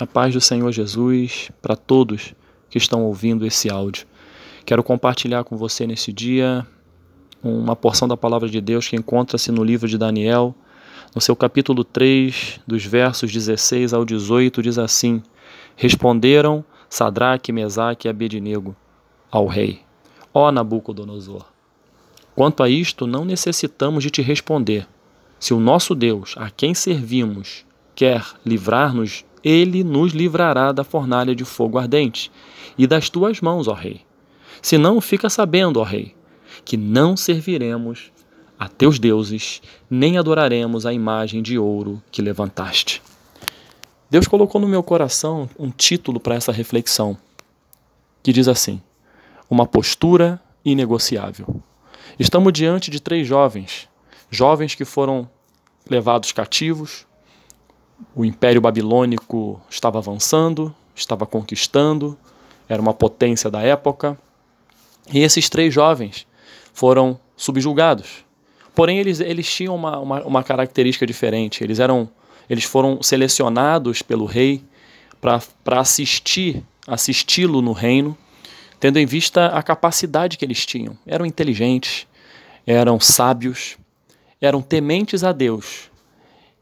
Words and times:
A 0.00 0.06
paz 0.06 0.32
do 0.32 0.40
Senhor 0.40 0.72
Jesus 0.72 1.50
para 1.60 1.76
todos 1.76 2.34
que 2.70 2.78
estão 2.78 3.04
ouvindo 3.04 3.44
esse 3.44 3.70
áudio. 3.70 4.06
Quero 4.64 4.82
compartilhar 4.82 5.44
com 5.44 5.58
você 5.58 5.86
nesse 5.86 6.10
dia 6.10 6.66
uma 7.42 7.76
porção 7.76 8.08
da 8.08 8.16
palavra 8.16 8.48
de 8.48 8.62
Deus 8.62 8.88
que 8.88 8.96
encontra-se 8.96 9.52
no 9.52 9.62
livro 9.62 9.86
de 9.86 9.98
Daniel, 9.98 10.54
no 11.14 11.20
seu 11.20 11.36
capítulo 11.36 11.84
3, 11.84 12.60
dos 12.66 12.82
versos 12.82 13.30
16 13.30 13.92
ao 13.92 14.06
18, 14.06 14.62
diz 14.62 14.78
assim: 14.78 15.22
Responderam 15.76 16.64
Sadraque, 16.88 17.52
Mesaque 17.52 18.08
e 18.08 18.10
Abednego 18.10 18.74
ao 19.30 19.46
rei: 19.46 19.80
Ó 20.32 20.50
Nabucodonosor, 20.50 21.44
quanto 22.34 22.62
a 22.62 22.70
isto 22.70 23.06
não 23.06 23.22
necessitamos 23.22 24.02
de 24.02 24.08
te 24.08 24.22
responder. 24.22 24.88
Se 25.38 25.52
o 25.52 25.60
nosso 25.60 25.94
Deus, 25.94 26.34
a 26.38 26.48
quem 26.48 26.72
servimos, 26.72 27.66
quer 27.94 28.24
livrar-nos 28.46 29.26
ele 29.42 29.82
nos 29.82 30.12
livrará 30.12 30.72
da 30.72 30.84
fornalha 30.84 31.34
de 31.34 31.44
fogo 31.44 31.78
ardente 31.78 32.30
e 32.76 32.86
das 32.86 33.08
tuas 33.08 33.40
mãos, 33.40 33.68
ó 33.68 33.72
Rei. 33.72 34.02
Se 34.62 34.76
não, 34.76 35.00
fica 35.00 35.30
sabendo, 35.30 35.80
ó 35.80 35.82
Rei, 35.82 36.14
que 36.64 36.76
não 36.76 37.16
serviremos 37.16 38.12
a 38.58 38.68
teus 38.68 38.98
deuses, 38.98 39.62
nem 39.88 40.18
adoraremos 40.18 40.84
a 40.84 40.92
imagem 40.92 41.42
de 41.42 41.58
ouro 41.58 42.02
que 42.10 42.20
levantaste. 42.20 43.02
Deus 44.10 44.26
colocou 44.26 44.60
no 44.60 44.68
meu 44.68 44.82
coração 44.82 45.48
um 45.58 45.70
título 45.70 46.20
para 46.20 46.34
essa 46.34 46.52
reflexão, 46.52 47.16
que 48.22 48.32
diz 48.32 48.48
assim: 48.48 48.82
Uma 49.48 49.66
postura 49.66 50.40
inegociável. 50.64 51.62
Estamos 52.18 52.52
diante 52.52 52.90
de 52.90 53.00
três 53.00 53.26
jovens, 53.26 53.88
jovens 54.30 54.74
que 54.74 54.84
foram 54.84 55.28
levados 55.88 56.32
cativos, 56.32 57.06
o 58.14 58.24
Império 58.24 58.60
Babilônico 58.60 59.60
estava 59.68 59.98
avançando, 59.98 60.74
estava 60.94 61.26
conquistando, 61.26 62.18
era 62.68 62.80
uma 62.80 62.94
potência 62.94 63.50
da 63.50 63.62
época. 63.62 64.18
E 65.12 65.20
esses 65.20 65.48
três 65.48 65.72
jovens 65.72 66.26
foram 66.72 67.18
subjugados. 67.36 68.24
Porém, 68.74 68.98
eles, 68.98 69.20
eles 69.20 69.52
tinham 69.52 69.74
uma, 69.74 69.98
uma, 69.98 70.22
uma 70.22 70.42
característica 70.42 71.06
diferente. 71.06 71.64
Eles, 71.64 71.80
eram, 71.80 72.08
eles 72.48 72.64
foram 72.64 73.02
selecionados 73.02 74.02
pelo 74.02 74.24
rei 74.24 74.62
para 75.20 75.80
assistir, 75.80 76.62
assisti-lo 76.86 77.60
no 77.60 77.72
reino, 77.72 78.16
tendo 78.78 78.98
em 78.98 79.06
vista 79.06 79.46
a 79.46 79.62
capacidade 79.62 80.38
que 80.38 80.44
eles 80.44 80.64
tinham. 80.64 80.96
Eram 81.06 81.26
inteligentes, 81.26 82.06
eram 82.66 82.98
sábios, 83.00 83.76
eram 84.40 84.62
tementes 84.62 85.22
a 85.24 85.32
Deus 85.32 85.89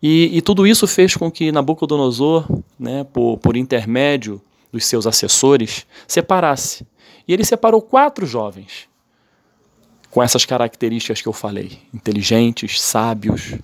e, 0.02 0.36
e, 0.38 0.42
tudo 0.42 0.66
isso 0.66 0.86
fez 0.86 1.16
com 1.16 1.30
que 1.30 1.50
Nabucodonosor, 1.50 2.46
né, 2.78 3.04
por, 3.04 3.38
por 3.38 3.56
intermédio 3.56 4.40
dos 4.72 4.86
seus 4.86 5.06
assessores, 5.06 5.86
separasse. 6.06 6.86
E 7.26 7.32
ele 7.32 7.44
separou 7.44 7.82
quatro 7.82 8.24
jovens 8.24 8.88
com 10.10 10.22
essas 10.22 10.44
características 10.44 11.20
que 11.20 11.28
eu 11.28 11.32
falei: 11.32 11.78
inteligentes, 11.92 12.80
sábios, 12.80 13.56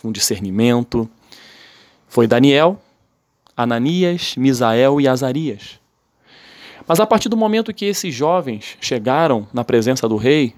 com 0.00 0.12
discernimento. 0.12 1.08
Foi 2.06 2.26
Daniel, 2.26 2.80
Ananias, 3.56 4.34
Misael 4.36 5.00
e 5.00 5.08
Azarias. 5.08 5.80
Mas 6.86 7.00
a 7.00 7.06
partir 7.06 7.28
do 7.28 7.36
momento 7.36 7.74
que 7.74 7.84
esses 7.84 8.14
jovens 8.14 8.78
chegaram 8.80 9.46
na 9.52 9.62
presença 9.62 10.08
do 10.08 10.16
rei, 10.16 10.54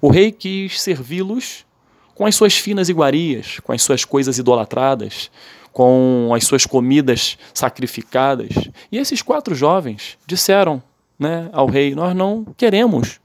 o 0.00 0.08
rei 0.08 0.32
quis 0.32 0.80
servi-los 0.80 1.66
com 2.14 2.26
as 2.26 2.34
suas 2.34 2.56
finas 2.56 2.88
iguarias, 2.88 3.60
com 3.60 3.72
as 3.72 3.82
suas 3.82 4.04
coisas 4.04 4.38
idolatradas, 4.38 5.30
com 5.72 6.30
as 6.34 6.44
suas 6.44 6.64
comidas 6.64 7.36
sacrificadas. 7.52 8.48
E 8.90 8.98
esses 8.98 9.20
quatro 9.20 9.54
jovens 9.54 10.16
disseram 10.26 10.82
né, 11.18 11.48
ao 11.52 11.66
rei: 11.66 11.94
Nós 11.94 12.14
não 12.14 12.44
queremos 12.56 13.20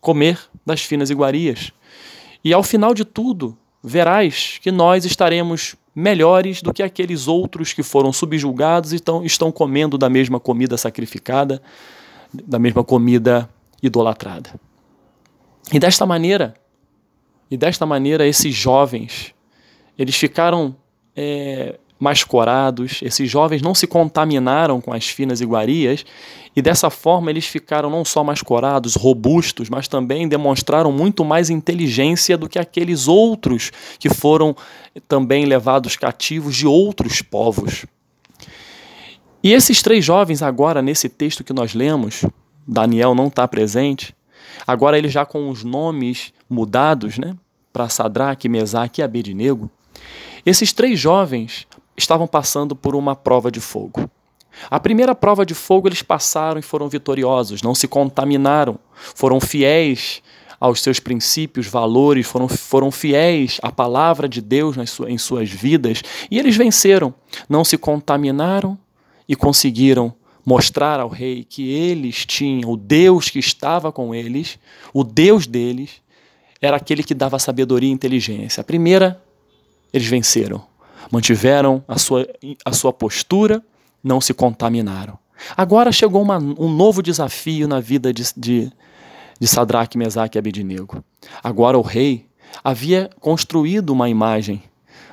comer 0.00 0.38
das 0.64 0.82
finas 0.82 1.10
iguarias. 1.10 1.72
E 2.44 2.52
ao 2.52 2.62
final 2.62 2.92
de 2.92 3.04
tudo, 3.04 3.56
verás 3.82 4.58
que 4.60 4.70
nós 4.70 5.04
estaremos 5.04 5.74
melhores 5.94 6.60
do 6.60 6.74
que 6.74 6.82
aqueles 6.82 7.26
outros 7.26 7.72
que 7.72 7.82
foram 7.82 8.12
subjugados 8.12 8.92
e 8.92 8.96
estão, 8.96 9.24
estão 9.24 9.52
comendo 9.52 9.96
da 9.96 10.10
mesma 10.10 10.40
comida 10.40 10.76
sacrificada, 10.76 11.62
da 12.32 12.58
mesma 12.58 12.84
comida 12.84 13.48
idolatrada. 13.82 14.58
E 15.72 15.78
desta 15.78 16.04
maneira, 16.04 16.54
e 17.54 17.56
desta 17.56 17.86
maneira, 17.86 18.26
esses 18.26 18.52
jovens, 18.52 19.32
eles 19.96 20.16
ficaram 20.16 20.74
é, 21.14 21.78
mais 22.00 22.24
corados, 22.24 23.00
esses 23.00 23.30
jovens 23.30 23.62
não 23.62 23.72
se 23.76 23.86
contaminaram 23.86 24.80
com 24.80 24.92
as 24.92 25.06
finas 25.06 25.40
iguarias, 25.40 26.04
e 26.56 26.60
dessa 26.60 26.90
forma 26.90 27.30
eles 27.30 27.46
ficaram 27.46 27.88
não 27.88 28.04
só 28.04 28.24
mais 28.24 28.42
corados, 28.42 28.96
robustos, 28.96 29.70
mas 29.70 29.86
também 29.86 30.26
demonstraram 30.26 30.90
muito 30.90 31.24
mais 31.24 31.48
inteligência 31.48 32.36
do 32.36 32.48
que 32.48 32.58
aqueles 32.58 33.06
outros 33.06 33.70
que 34.00 34.12
foram 34.12 34.56
também 35.06 35.44
levados 35.44 35.94
cativos 35.94 36.56
de 36.56 36.66
outros 36.66 37.22
povos. 37.22 37.86
E 39.44 39.52
esses 39.52 39.80
três 39.80 40.04
jovens, 40.04 40.42
agora, 40.42 40.82
nesse 40.82 41.08
texto 41.08 41.44
que 41.44 41.52
nós 41.52 41.72
lemos, 41.72 42.24
Daniel 42.66 43.14
não 43.14 43.28
está 43.28 43.46
presente, 43.46 44.12
Agora 44.66 44.96
ele 44.96 45.08
já 45.08 45.24
com 45.24 45.50
os 45.50 45.64
nomes 45.64 46.32
mudados, 46.48 47.18
né, 47.18 47.36
para 47.74 47.88
Sadraque, 47.88 48.48
Mesaque 48.48 49.00
e 49.00 49.04
Abednego, 49.04 49.68
esses 50.46 50.72
três 50.72 50.98
jovens 50.98 51.66
estavam 51.96 52.28
passando 52.28 52.76
por 52.76 52.94
uma 52.94 53.16
prova 53.16 53.50
de 53.50 53.60
fogo. 53.60 54.08
A 54.70 54.78
primeira 54.78 55.12
prova 55.12 55.44
de 55.44 55.54
fogo 55.54 55.88
eles 55.88 56.00
passaram 56.00 56.60
e 56.60 56.62
foram 56.62 56.88
vitoriosos, 56.88 57.62
não 57.62 57.74
se 57.74 57.88
contaminaram, 57.88 58.78
foram 58.94 59.40
fiéis 59.40 60.22
aos 60.60 60.80
seus 60.80 61.00
princípios, 61.00 61.66
valores, 61.66 62.28
foram, 62.28 62.46
foram 62.46 62.92
fiéis 62.92 63.58
à 63.60 63.72
palavra 63.72 64.28
de 64.28 64.40
Deus 64.40 64.76
nas 64.76 64.96
em 65.00 65.18
suas 65.18 65.50
vidas 65.50 66.00
e 66.30 66.38
eles 66.38 66.56
venceram, 66.56 67.12
não 67.48 67.64
se 67.64 67.76
contaminaram 67.76 68.78
e 69.28 69.34
conseguiram 69.34 70.14
mostrar 70.46 71.00
ao 71.00 71.08
rei 71.08 71.42
que 71.42 71.68
eles 71.70 72.24
tinham 72.24 72.70
o 72.70 72.76
Deus 72.76 73.30
que 73.30 73.40
estava 73.40 73.90
com 73.90 74.14
eles, 74.14 74.60
o 74.92 75.02
Deus 75.02 75.46
deles, 75.48 76.03
era 76.64 76.78
aquele 76.78 77.02
que 77.02 77.14
dava 77.14 77.38
sabedoria 77.38 77.90
e 77.90 77.92
inteligência. 77.92 78.62
A 78.62 78.64
primeira, 78.64 79.22
eles 79.92 80.06
venceram, 80.06 80.64
mantiveram 81.10 81.84
a 81.86 81.98
sua, 81.98 82.26
a 82.64 82.72
sua 82.72 82.92
postura, 82.92 83.62
não 84.02 84.20
se 84.20 84.32
contaminaram. 84.32 85.18
Agora 85.56 85.92
chegou 85.92 86.22
uma, 86.22 86.38
um 86.38 86.70
novo 86.70 87.02
desafio 87.02 87.68
na 87.68 87.80
vida 87.80 88.14
de, 88.14 88.22
de, 88.36 88.72
de 89.38 89.46
Sadraque, 89.46 89.98
Mesaque 89.98 90.38
e 90.38 90.40
Abednego. 90.40 91.04
Agora 91.42 91.76
o 91.76 91.82
rei 91.82 92.26
havia 92.62 93.10
construído 93.20 93.90
uma 93.90 94.08
imagem, 94.08 94.62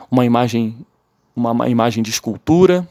uma 0.10 0.26
imagem, 0.26 0.78
uma, 1.36 1.52
uma 1.52 1.70
imagem 1.70 2.02
de 2.02 2.12
escultura, 2.12 2.88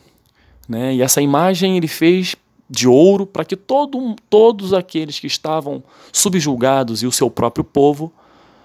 né? 0.68 0.94
E 0.94 1.02
essa 1.02 1.22
imagem 1.22 1.76
ele 1.76 1.88
fez 1.88 2.36
de 2.68 2.86
ouro 2.86 3.26
para 3.26 3.44
que 3.44 3.56
todo, 3.56 4.14
todos 4.28 4.74
aqueles 4.74 5.18
que 5.18 5.26
estavam 5.26 5.82
subjulgados 6.12 7.02
e 7.02 7.06
o 7.06 7.12
seu 7.12 7.30
próprio 7.30 7.64
povo 7.64 8.12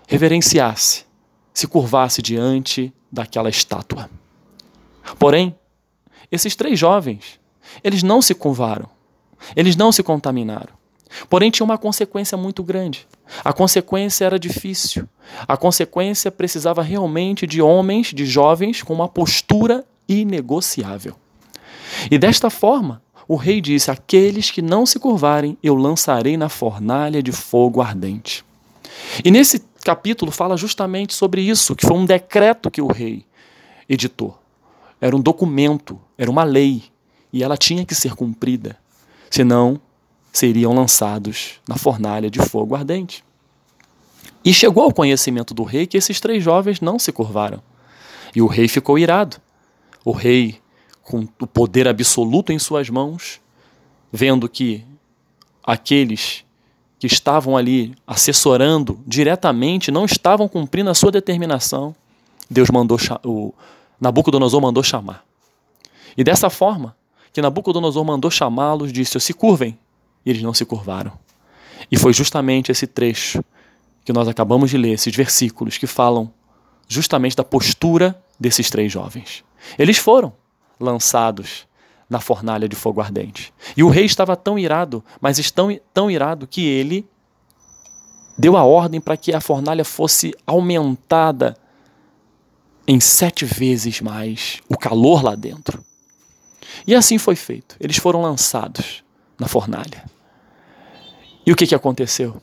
reverenciasse, 0.07 1.05
se 1.53 1.67
curvasse 1.67 2.21
diante 2.21 2.93
daquela 3.11 3.49
estátua. 3.49 4.09
Porém, 5.17 5.55
esses 6.31 6.55
três 6.55 6.77
jovens, 6.77 7.39
eles 7.83 8.03
não 8.03 8.21
se 8.21 8.33
curvaram, 8.33 8.89
eles 9.55 9.75
não 9.75 9.91
se 9.91 10.03
contaminaram. 10.03 10.73
Porém, 11.29 11.49
tinha 11.49 11.63
uma 11.63 11.77
consequência 11.77 12.37
muito 12.37 12.63
grande. 12.63 13.07
A 13.43 13.53
consequência 13.53 14.25
era 14.25 14.37
difícil. 14.37 15.07
A 15.47 15.55
consequência 15.55 16.31
precisava 16.31 16.81
realmente 16.81 17.47
de 17.47 17.61
homens, 17.61 18.07
de 18.07 18.25
jovens, 18.25 18.83
com 18.83 18.93
uma 18.93 19.07
postura 19.07 19.85
inegociável. 20.07 21.15
E 22.11 22.17
desta 22.17 22.49
forma, 22.49 23.01
o 23.27 23.35
rei 23.35 23.61
disse: 23.61 23.89
Aqueles 23.89 24.51
que 24.51 24.61
não 24.61 24.85
se 24.85 24.99
curvarem, 24.99 25.57
eu 25.63 25.75
lançarei 25.75 26.37
na 26.37 26.49
fornalha 26.49 27.23
de 27.23 27.31
fogo 27.31 27.81
ardente. 27.81 28.44
E 29.23 29.31
nesse 29.31 29.63
capítulo 29.83 30.31
fala 30.31 30.57
justamente 30.57 31.13
sobre 31.13 31.41
isso, 31.41 31.75
que 31.75 31.85
foi 31.85 31.95
um 31.95 32.05
decreto 32.05 32.71
que 32.71 32.81
o 32.81 32.87
rei 32.87 33.25
editou. 33.87 34.37
Era 34.99 35.15
um 35.15 35.21
documento, 35.21 35.99
era 36.17 36.29
uma 36.29 36.43
lei, 36.43 36.83
e 37.31 37.43
ela 37.43 37.57
tinha 37.57 37.85
que 37.85 37.93
ser 37.93 38.15
cumprida, 38.15 38.77
senão 39.29 39.79
seriam 40.31 40.73
lançados 40.73 41.61
na 41.67 41.77
fornalha 41.77 42.29
de 42.29 42.39
fogo 42.39 42.75
ardente. 42.75 43.23
E 44.43 44.53
chegou 44.53 44.83
ao 44.83 44.93
conhecimento 44.93 45.53
do 45.53 45.63
rei 45.63 45.87
que 45.87 45.97
esses 45.97 46.19
três 46.19 46.43
jovens 46.43 46.79
não 46.79 46.99
se 46.99 47.11
curvaram. 47.11 47.61
E 48.35 48.41
o 48.41 48.47
rei 48.47 48.67
ficou 48.67 48.99
irado. 48.99 49.37
O 50.03 50.11
rei 50.11 50.61
com 51.01 51.27
o 51.41 51.47
poder 51.47 51.87
absoluto 51.87 52.51
em 52.53 52.59
suas 52.59 52.89
mãos, 52.89 53.41
vendo 54.11 54.47
que 54.47 54.85
aqueles 55.63 56.44
que 57.05 57.13
estavam 57.13 57.55
ali 57.55 57.95
assessorando 58.07 58.99
diretamente 59.05 59.91
não 59.91 60.05
estavam 60.05 60.47
cumprindo 60.47 60.89
a 60.89 60.95
sua 60.95 61.11
determinação, 61.11 61.95
Deus 62.49 62.69
mandou 62.71 62.97
o 63.23 63.53
Nabucodonosor 64.01 64.59
mandou 64.59 64.81
chamar. 64.81 65.23
E 66.17 66.23
dessa 66.23 66.49
forma, 66.49 66.95
que 67.31 67.41
Nabucodonosor 67.41 68.03
mandou 68.03 68.31
chamá-los, 68.31 68.91
disse: 68.91 69.19
se 69.19 69.33
curvem. 69.33 69.77
E 70.25 70.31
eles 70.31 70.41
não 70.41 70.53
se 70.53 70.65
curvaram. 70.65 71.11
E 71.91 71.97
foi 71.97 72.11
justamente 72.11 72.71
esse 72.71 72.87
trecho 72.87 73.43
que 74.03 74.11
nós 74.11 74.27
acabamos 74.27 74.71
de 74.71 74.77
ler, 74.77 74.93
esses 74.93 75.15
versículos 75.15 75.77
que 75.77 75.85
falam 75.85 76.31
justamente 76.87 77.35
da 77.35 77.43
postura 77.43 78.19
desses 78.39 78.69
três 78.69 78.91
jovens. 78.91 79.43
Eles 79.77 79.97
foram 79.97 80.33
lançados 80.79 81.67
na 82.15 82.21
fornalha 82.21 82.69
de 82.69 82.77
fogo 82.77 83.01
ardente. 83.01 83.53
E 83.75 83.83
o 83.83 83.89
rei 83.89 84.05
estava 84.05 84.37
tão 84.37 84.57
irado, 84.57 85.03
mas 85.19 85.51
tão, 85.51 85.77
tão 85.93 86.09
irado 86.09 86.47
que 86.47 86.65
ele 86.65 87.05
deu 88.37 88.55
a 88.55 88.63
ordem 88.63 89.01
para 89.01 89.17
que 89.17 89.33
a 89.33 89.41
fornalha 89.41 89.83
fosse 89.83 90.33
aumentada 90.47 91.57
em 92.87 93.01
sete 93.01 93.43
vezes 93.43 93.99
mais 93.99 94.61
o 94.69 94.77
calor 94.77 95.21
lá 95.21 95.35
dentro. 95.35 95.83
E 96.87 96.95
assim 96.95 97.17
foi 97.17 97.35
feito. 97.35 97.75
Eles 97.81 97.97
foram 97.97 98.21
lançados 98.21 99.03
na 99.37 99.49
fornalha. 99.49 100.05
E 101.45 101.51
o 101.51 101.55
que, 101.55 101.67
que 101.67 101.75
aconteceu? 101.75 102.41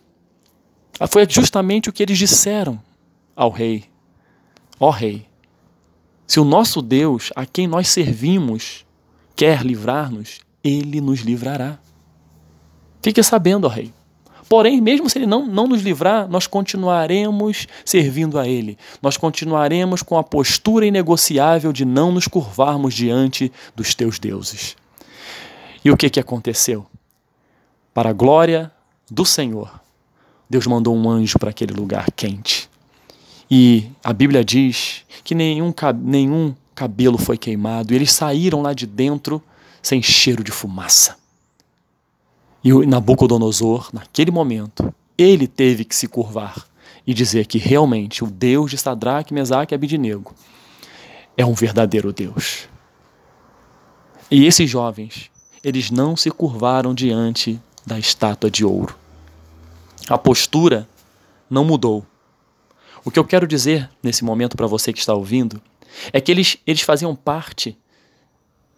Ah, 1.00 1.06
foi 1.06 1.26
justamente 1.26 1.88
o 1.88 1.92
que 1.94 2.02
eles 2.02 2.18
disseram 2.18 2.78
ao 3.34 3.48
rei: 3.48 3.84
Ó 4.78 4.88
oh, 4.88 4.90
rei, 4.90 5.26
se 6.26 6.38
o 6.38 6.44
nosso 6.44 6.82
Deus, 6.82 7.32
a 7.34 7.46
quem 7.46 7.66
nós 7.66 7.88
servimos, 7.88 8.84
quer 9.36 9.62
livrar-nos, 9.64 10.40
ele 10.62 11.00
nos 11.00 11.20
livrará. 11.20 11.78
Fique 13.02 13.22
sabendo, 13.22 13.66
ó 13.66 13.68
rei. 13.68 13.92
Porém, 14.48 14.82
mesmo 14.82 15.08
se 15.08 15.18
ele 15.18 15.26
não, 15.26 15.46
não 15.46 15.66
nos 15.66 15.80
livrar, 15.80 16.28
nós 16.28 16.46
continuaremos 16.46 17.66
servindo 17.86 18.38
a 18.38 18.46
ele. 18.46 18.76
Nós 19.00 19.16
continuaremos 19.16 20.02
com 20.02 20.18
a 20.18 20.22
postura 20.22 20.84
inegociável 20.84 21.72
de 21.72 21.86
não 21.86 22.12
nos 22.12 22.28
curvarmos 22.28 22.92
diante 22.92 23.50
dos 23.74 23.94
teus 23.94 24.18
deuses. 24.18 24.76
E 25.82 25.90
o 25.90 25.96
que, 25.96 26.10
que 26.10 26.20
aconteceu? 26.20 26.86
Para 27.94 28.10
a 28.10 28.12
glória 28.12 28.70
do 29.10 29.24
Senhor, 29.24 29.80
Deus 30.50 30.66
mandou 30.66 30.94
um 30.94 31.08
anjo 31.08 31.38
para 31.38 31.48
aquele 31.48 31.72
lugar 31.72 32.10
quente. 32.12 32.68
E 33.50 33.86
a 34.04 34.12
Bíblia 34.12 34.44
diz 34.44 35.02
que 35.24 35.34
nenhum, 35.34 35.72
nenhum 36.02 36.54
cabelo 36.82 37.16
foi 37.16 37.38
queimado, 37.38 37.92
e 37.92 37.96
eles 37.96 38.12
saíram 38.12 38.60
lá 38.60 38.72
de 38.72 38.88
dentro 38.88 39.40
sem 39.80 40.02
cheiro 40.02 40.42
de 40.42 40.50
fumaça. 40.50 41.16
E 42.64 42.72
o 42.72 42.84
Nabucodonosor, 42.84 43.88
naquele 43.92 44.32
momento, 44.32 44.92
ele 45.16 45.46
teve 45.46 45.84
que 45.84 45.94
se 45.94 46.08
curvar 46.08 46.66
e 47.06 47.14
dizer 47.14 47.46
que 47.46 47.56
realmente 47.56 48.24
o 48.24 48.26
Deus 48.26 48.68
de 48.68 48.78
Sadraque, 48.78 49.32
Mesaque 49.32 49.72
e 49.72 49.76
Abidinego 49.76 50.34
é 51.36 51.46
um 51.46 51.54
verdadeiro 51.54 52.12
Deus. 52.12 52.68
E 54.28 54.44
esses 54.44 54.68
jovens, 54.68 55.30
eles 55.62 55.88
não 55.88 56.16
se 56.16 56.32
curvaram 56.32 56.92
diante 56.92 57.60
da 57.86 57.96
estátua 57.96 58.50
de 58.50 58.64
ouro. 58.64 58.96
A 60.08 60.18
postura 60.18 60.88
não 61.48 61.64
mudou. 61.64 62.04
O 63.04 63.10
que 63.10 63.20
eu 63.20 63.24
quero 63.24 63.46
dizer 63.46 63.88
nesse 64.02 64.24
momento 64.24 64.56
para 64.56 64.66
você 64.66 64.92
que 64.92 64.98
está 64.98 65.14
ouvindo 65.14 65.62
é 66.12 66.20
que 66.20 66.30
eles, 66.30 66.56
eles 66.66 66.82
faziam 66.82 67.14
parte 67.14 67.76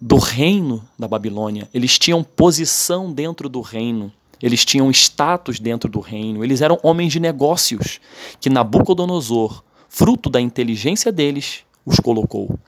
do 0.00 0.16
reino 0.16 0.86
da 0.98 1.08
Babilônia. 1.08 1.68
Eles 1.72 1.98
tinham 1.98 2.22
posição 2.22 3.12
dentro 3.12 3.48
do 3.48 3.60
reino. 3.60 4.12
Eles 4.42 4.64
tinham 4.64 4.90
status 4.90 5.58
dentro 5.58 5.88
do 5.88 6.00
reino. 6.00 6.44
Eles 6.44 6.60
eram 6.60 6.78
homens 6.82 7.12
de 7.12 7.20
negócios 7.20 8.00
que 8.40 8.50
Nabucodonosor, 8.50 9.62
fruto 9.88 10.28
da 10.28 10.40
inteligência 10.40 11.10
deles, 11.10 11.60
os 11.86 11.98
colocou. 12.00 12.58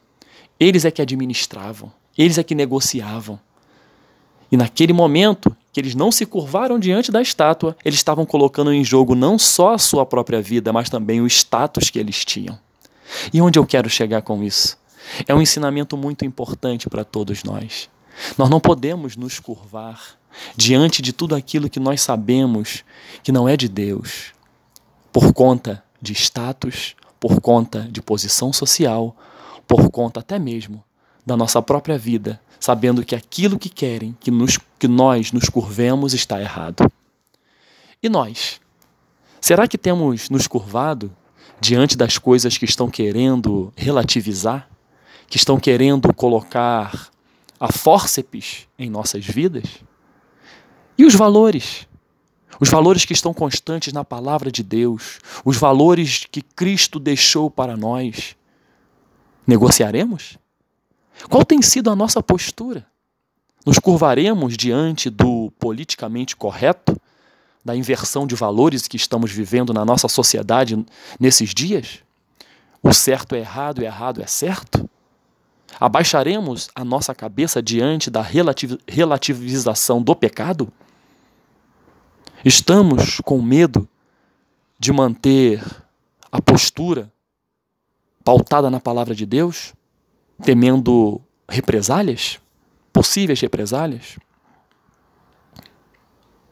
Eles 0.58 0.84
é 0.84 0.90
que 0.90 1.02
administravam, 1.02 1.92
eles 2.16 2.38
é 2.38 2.42
que 2.42 2.54
negociavam. 2.54 3.38
E 4.50 4.56
naquele 4.56 4.92
momento 4.92 5.54
que 5.72 5.80
eles 5.80 5.94
não 5.94 6.10
se 6.10 6.24
curvaram 6.24 6.78
diante 6.78 7.12
da 7.12 7.20
estátua, 7.20 7.76
eles 7.84 7.98
estavam 7.98 8.24
colocando 8.24 8.72
em 8.72 8.82
jogo 8.82 9.14
não 9.14 9.38
só 9.38 9.74
a 9.74 9.78
sua 9.78 10.06
própria 10.06 10.40
vida, 10.40 10.72
mas 10.72 10.88
também 10.88 11.20
o 11.20 11.26
status 11.26 11.90
que 11.90 11.98
eles 11.98 12.24
tinham. 12.24 12.58
E 13.32 13.40
onde 13.40 13.58
eu 13.58 13.66
quero 13.66 13.88
chegar 13.88 14.22
com 14.22 14.42
isso? 14.42 14.78
É 15.26 15.34
um 15.34 15.40
ensinamento 15.40 15.96
muito 15.96 16.24
importante 16.24 16.88
para 16.88 17.04
todos 17.04 17.44
nós. 17.44 17.88
Nós 18.36 18.48
não 18.48 18.60
podemos 18.60 19.16
nos 19.16 19.38
curvar 19.38 20.16
diante 20.56 21.00
de 21.00 21.12
tudo 21.12 21.34
aquilo 21.34 21.70
que 21.70 21.80
nós 21.80 22.00
sabemos 22.00 22.84
que 23.22 23.32
não 23.32 23.48
é 23.48 23.56
de 23.56 23.68
Deus, 23.68 24.32
por 25.12 25.32
conta 25.32 25.82
de 26.00 26.12
status, 26.12 26.94
por 27.18 27.40
conta 27.40 27.88
de 27.90 28.02
posição 28.02 28.52
social, 28.52 29.16
por 29.66 29.90
conta 29.90 30.20
até 30.20 30.38
mesmo 30.38 30.84
da 31.24 31.36
nossa 31.36 31.60
própria 31.60 31.98
vida, 31.98 32.40
sabendo 32.60 33.04
que 33.04 33.14
aquilo 33.14 33.58
que 33.58 33.68
querem 33.68 34.16
que, 34.20 34.30
nos, 34.30 34.58
que 34.78 34.86
nós 34.86 35.32
nos 35.32 35.48
curvemos 35.48 36.14
está 36.14 36.40
errado. 36.40 36.90
E 38.02 38.08
nós? 38.08 38.60
Será 39.40 39.66
que 39.66 39.78
temos 39.78 40.30
nos 40.30 40.46
curvado 40.46 41.10
diante 41.60 41.96
das 41.96 42.18
coisas 42.18 42.56
que 42.58 42.64
estão 42.64 42.88
querendo 42.88 43.72
relativizar? 43.76 44.68
que 45.28 45.36
estão 45.36 45.58
querendo 45.58 46.12
colocar 46.14 47.10
a 47.58 47.72
fórceps 47.72 48.68
em 48.78 48.88
nossas 48.88 49.24
vidas? 49.24 49.64
E 50.96 51.04
os 51.04 51.14
valores? 51.14 51.86
Os 52.58 52.70
valores 52.70 53.04
que 53.04 53.12
estão 53.12 53.34
constantes 53.34 53.92
na 53.92 54.04
palavra 54.04 54.50
de 54.50 54.62
Deus, 54.62 55.18
os 55.44 55.56
valores 55.56 56.26
que 56.30 56.40
Cristo 56.40 56.98
deixou 56.98 57.50
para 57.50 57.76
nós. 57.76 58.34
Negociaremos? 59.46 60.38
Qual 61.28 61.44
tem 61.44 61.60
sido 61.60 61.90
a 61.90 61.96
nossa 61.96 62.22
postura? 62.22 62.86
Nos 63.64 63.78
curvaremos 63.78 64.56
diante 64.56 65.10
do 65.10 65.50
politicamente 65.58 66.36
correto, 66.36 66.98
da 67.66 67.74
inversão 67.74 68.28
de 68.28 68.36
valores 68.36 68.86
que 68.86 68.96
estamos 68.96 69.32
vivendo 69.32 69.74
na 69.74 69.84
nossa 69.84 70.06
sociedade 70.06 70.86
nesses 71.18 71.52
dias? 71.52 71.98
O 72.80 72.92
certo 72.92 73.34
é 73.34 73.40
errado 73.40 73.82
e 73.82 73.84
errado 73.84 74.22
é 74.22 74.26
certo? 74.26 74.88
Abaixaremos 75.80 76.70
a 76.74 76.84
nossa 76.84 77.12
cabeça 77.12 77.60
diante 77.60 78.08
da 78.08 78.22
relativização 78.86 80.00
do 80.00 80.14
pecado? 80.14 80.72
Estamos 82.44 83.20
com 83.24 83.42
medo 83.42 83.88
de 84.78 84.92
manter 84.92 85.60
a 86.30 86.40
postura 86.40 87.12
pautada 88.24 88.70
na 88.70 88.78
palavra 88.78 89.12
de 89.12 89.26
Deus, 89.26 89.74
temendo 90.44 91.20
represálias, 91.48 92.38
possíveis 92.92 93.40
represálias? 93.40 94.16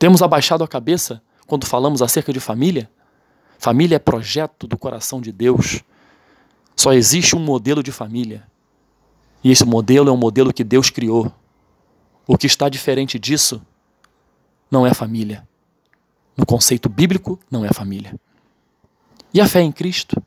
Temos 0.04 0.20
abaixado 0.20 0.62
a 0.62 0.68
cabeça 0.68 1.22
quando 1.46 1.64
falamos 1.64 2.02
acerca 2.02 2.30
de 2.30 2.38
família? 2.38 2.90
Família 3.58 3.96
é 3.96 3.98
projeto 3.98 4.66
do 4.66 4.76
coração 4.76 5.18
de 5.18 5.32
Deus. 5.32 5.82
Só 6.76 6.92
existe 6.92 7.34
um 7.34 7.38
modelo 7.38 7.82
de 7.82 7.90
família 7.90 8.46
e 9.42 9.50
esse 9.50 9.64
modelo 9.64 10.10
é 10.10 10.12
um 10.12 10.16
modelo 10.18 10.52
que 10.52 10.62
Deus 10.62 10.90
criou. 10.90 11.32
O 12.26 12.36
que 12.36 12.46
está 12.46 12.68
diferente 12.68 13.18
disso 13.18 13.62
não 14.70 14.86
é 14.86 14.92
família. 14.92 15.48
No 16.36 16.44
conceito 16.44 16.90
bíblico, 16.90 17.40
não 17.50 17.64
é 17.64 17.72
família. 17.72 18.14
E 19.32 19.40
a 19.40 19.48
fé 19.48 19.62
em 19.62 19.72
Cristo? 19.72 20.22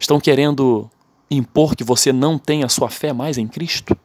Estão 0.00 0.18
querendo 0.18 0.90
impor 1.30 1.76
que 1.76 1.84
você 1.84 2.12
não 2.12 2.40
tem 2.40 2.64
a 2.64 2.68
sua 2.68 2.90
fé 2.90 3.12
mais 3.12 3.38
em 3.38 3.46
Cristo? 3.46 3.96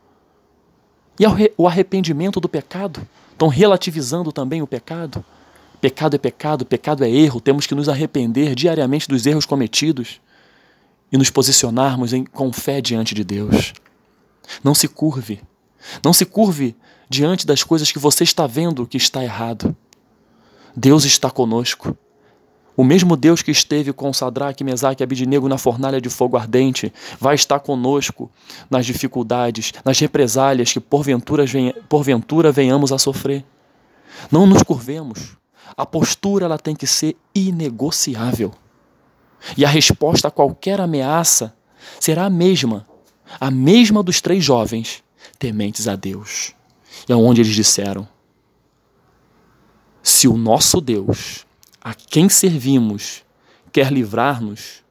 E 1.20 1.24
o 1.58 1.68
arrependimento 1.68 2.40
do 2.40 2.48
pecado? 2.48 3.02
Estão 3.38 3.50
relativizando 3.50 4.32
também 4.32 4.64
o 4.64 4.68
pecado? 4.68 5.24
Pecado 5.80 6.16
é 6.16 6.18
pecado, 6.18 6.66
pecado 6.66 7.06
é 7.06 7.10
erro, 7.12 7.40
temos 7.40 7.68
que 7.68 7.76
nos 7.76 7.88
arrepender 7.88 8.56
diariamente 8.56 9.08
dos 9.08 9.28
erros 9.28 9.46
cometidos 9.46 10.20
e 11.12 11.18
nos 11.20 11.30
posicionarmos 11.30 12.14
em, 12.14 12.26
com 12.26 12.52
fé 12.52 12.82
diante 12.82 13.14
de 13.14 13.24
Deus. 13.24 13.74
Não 14.64 14.74
se 14.74 14.88
curve. 14.88 15.40
Não 16.04 16.14
se 16.14 16.26
curve 16.26 16.76
diante 17.08 17.46
das 17.46 17.64
coisas 17.64 17.92
que 17.92 18.00
você 18.00 18.24
está 18.24 18.48
vendo 18.48 18.88
que 18.88 18.98
está 18.98 19.24
errado. 19.24 19.78
Deus 20.76 21.06
está 21.06 21.30
conosco. 21.30 21.96
O 22.78 22.84
mesmo 22.84 23.18
Deus 23.18 23.42
que 23.42 23.50
esteve 23.50 23.92
com 23.92 24.14
Sadraque, 24.14 24.64
Mesaque 24.64 25.02
e 25.02 25.04
Abidinego 25.04 25.50
na 25.50 25.58
fornalha 25.58 26.00
de 26.00 26.10
fogo 26.10 26.38
ardente 26.38 26.94
vai 27.20 27.34
estar 27.34 27.60
conosco 27.60 28.30
nas 28.70 28.86
dificuldades, 28.86 29.74
nas 29.84 30.00
represálias 30.00 30.72
que 30.72 30.80
porventura, 30.80 31.44
porventura 31.90 32.52
venhamos 32.52 32.92
a 32.92 33.00
sofrer. 33.00 33.44
Não 34.32 34.46
nos 34.46 34.62
curvemos. 34.62 35.36
A 35.76 35.88
postura 35.88 36.46
ela 36.46 36.60
tem 36.60 36.76
que 36.76 36.86
ser 36.86 37.18
inegociável. 37.34 38.54
E 39.58 39.66
a 39.66 39.70
resposta 39.70 40.28
a 40.28 40.32
qualquer 40.32 40.80
ameaça 40.80 41.56
será 42.00 42.26
a 42.26 42.30
mesma 42.30 42.86
a 43.40 43.52
mesma 43.52 44.02
dos 44.02 44.22
três 44.22 44.44
jovens 44.44 45.04
tementes 45.38 45.88
a 45.88 45.96
Deus. 45.96 46.54
E 47.10 47.12
é 47.12 47.16
onde 47.16 47.42
eles 47.42 47.56
disseram: 47.56 48.08
Se 50.02 50.28
o 50.28 50.38
nosso 50.38 50.80
Deus, 50.80 51.47
a 51.88 51.94
quem 51.94 52.28
servimos, 52.28 53.24
quer 53.72 53.94
livrar-nos, 53.94 54.84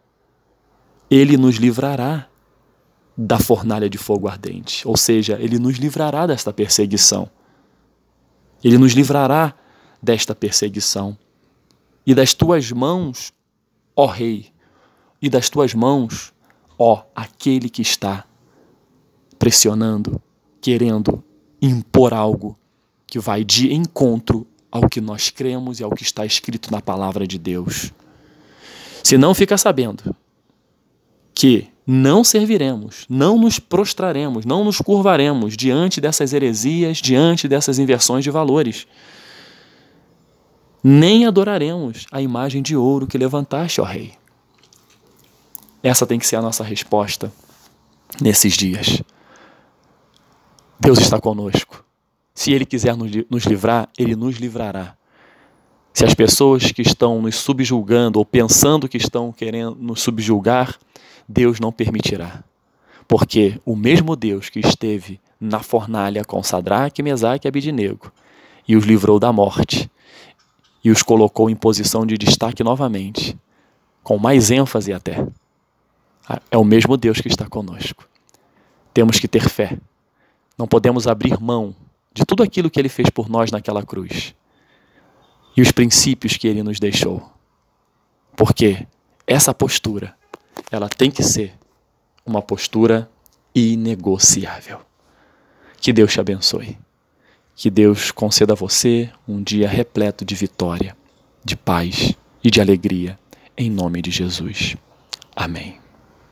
ele 1.10 1.36
nos 1.36 1.56
livrará. 1.56 2.26
da 3.18 3.38
fornalha 3.38 3.88
de 3.88 3.96
fogo 3.96 4.28
ardente. 4.28 4.86
Ou 4.88 4.96
seja, 4.96 5.38
ele 5.40 5.58
nos 5.58 5.76
livrará 5.76 6.26
desta 6.26 6.52
perseguição. 6.52 7.30
Ele 8.62 8.76
nos 8.78 8.92
livrará 8.92 9.54
desta 10.02 10.34
perseguição. 10.34 11.16
E 12.06 12.14
das 12.14 12.34
tuas 12.34 12.70
mãos, 12.72 13.32
ó 13.94 14.06
Rei, 14.06 14.52
e 15.20 15.30
das 15.30 15.48
tuas 15.48 15.72
mãos, 15.74 16.32
ó 16.78 17.04
aquele 17.14 17.70
que 17.70 17.80
está 17.80 18.24
pressionando, 19.38 20.20
querendo 20.60 21.24
impor 21.60 22.12
algo 22.12 22.58
que 23.06 23.18
vai 23.18 23.44
de 23.44 23.72
encontro 23.72 24.46
ao 24.76 24.88
que 24.88 25.00
nós 25.00 25.30
cremos 25.30 25.80
e 25.80 25.84
ao 25.84 25.90
que 25.90 26.02
está 26.02 26.24
escrito 26.24 26.70
na 26.70 26.80
palavra 26.80 27.26
de 27.26 27.38
Deus. 27.38 27.92
Se 29.02 29.16
não 29.16 29.34
fica 29.34 29.56
sabendo 29.56 30.14
que 31.34 31.68
não 31.86 32.24
serviremos, 32.24 33.06
não 33.08 33.38
nos 33.38 33.58
prostraremos, 33.58 34.44
não 34.44 34.64
nos 34.64 34.78
curvaremos 34.78 35.56
diante 35.56 36.00
dessas 36.00 36.32
heresias, 36.32 36.98
diante 36.98 37.46
dessas 37.46 37.78
inversões 37.78 38.24
de 38.24 38.30
valores. 38.30 38.86
Nem 40.82 41.26
adoraremos 41.26 42.06
a 42.10 42.20
imagem 42.20 42.62
de 42.62 42.76
ouro 42.76 43.06
que 43.06 43.18
levantaste, 43.18 43.80
ó 43.80 43.84
Rei. 43.84 44.14
Essa 45.82 46.06
tem 46.06 46.18
que 46.18 46.26
ser 46.26 46.36
a 46.36 46.42
nossa 46.42 46.64
resposta 46.64 47.32
nesses 48.20 48.54
dias. 48.54 49.02
Deus 50.80 50.98
está 50.98 51.20
conosco. 51.20 51.85
Se 52.36 52.52
Ele 52.52 52.66
quiser 52.66 52.94
nos 52.94 53.44
livrar, 53.44 53.88
Ele 53.98 54.14
nos 54.14 54.36
livrará. 54.36 54.94
Se 55.94 56.04
as 56.04 56.12
pessoas 56.12 56.70
que 56.70 56.82
estão 56.82 57.22
nos 57.22 57.36
subjulgando 57.36 58.18
ou 58.18 58.26
pensando 58.26 58.86
que 58.86 58.98
estão 58.98 59.32
querendo 59.32 59.74
nos 59.76 60.02
subjulgar, 60.02 60.76
Deus 61.26 61.58
não 61.58 61.72
permitirá. 61.72 62.44
Porque 63.08 63.58
o 63.64 63.74
mesmo 63.74 64.14
Deus 64.14 64.50
que 64.50 64.60
esteve 64.60 65.18
na 65.40 65.60
fornalha 65.60 66.26
com 66.26 66.42
Sadraque, 66.42 67.02
Mesaque 67.02 67.46
e 67.46 67.48
Abidinego 67.48 68.12
e 68.68 68.76
os 68.76 68.84
livrou 68.84 69.18
da 69.18 69.32
morte 69.32 69.90
e 70.84 70.90
os 70.90 71.02
colocou 71.02 71.48
em 71.48 71.56
posição 71.56 72.04
de 72.04 72.18
destaque 72.18 72.62
novamente, 72.62 73.36
com 74.02 74.18
mais 74.18 74.50
ênfase 74.50 74.92
até. 74.92 75.26
É 76.50 76.58
o 76.58 76.64
mesmo 76.64 76.98
Deus 76.98 77.18
que 77.18 77.28
está 77.28 77.48
conosco. 77.48 78.06
Temos 78.92 79.18
que 79.18 79.26
ter 79.26 79.48
fé. 79.48 79.78
Não 80.58 80.68
podemos 80.68 81.06
abrir 81.06 81.40
mão 81.40 81.74
de 82.16 82.24
tudo 82.24 82.42
aquilo 82.42 82.70
que 82.70 82.80
ele 82.80 82.88
fez 82.88 83.10
por 83.10 83.28
nós 83.28 83.50
naquela 83.50 83.84
cruz 83.84 84.34
e 85.54 85.60
os 85.60 85.70
princípios 85.70 86.38
que 86.38 86.48
ele 86.48 86.62
nos 86.62 86.80
deixou. 86.80 87.30
Porque 88.34 88.86
essa 89.26 89.52
postura, 89.52 90.14
ela 90.70 90.88
tem 90.88 91.10
que 91.10 91.22
ser 91.22 91.52
uma 92.24 92.40
postura 92.40 93.10
inegociável. 93.54 94.80
Que 95.78 95.92
Deus 95.92 96.10
te 96.10 96.18
abençoe. 96.18 96.78
Que 97.54 97.70
Deus 97.70 98.10
conceda 98.10 98.54
a 98.54 98.56
você 98.56 99.10
um 99.28 99.42
dia 99.42 99.68
repleto 99.68 100.24
de 100.24 100.34
vitória, 100.34 100.96
de 101.44 101.54
paz 101.54 102.14
e 102.42 102.50
de 102.50 102.62
alegria, 102.62 103.18
em 103.56 103.70
nome 103.70 104.00
de 104.00 104.10
Jesus. 104.10 104.74
Amém. 105.34 105.85